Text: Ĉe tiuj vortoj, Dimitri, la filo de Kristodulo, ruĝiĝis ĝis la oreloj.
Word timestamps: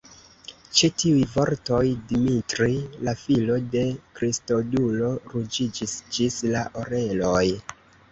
Ĉe 0.77 0.87
tiuj 1.01 1.25
vortoj, 1.33 1.81
Dimitri, 2.11 2.77
la 3.07 3.13
filo 3.23 3.57
de 3.75 3.83
Kristodulo, 4.21 5.11
ruĝiĝis 5.35 5.95
ĝis 6.17 6.39
la 6.57 6.65
oreloj. 6.85 7.45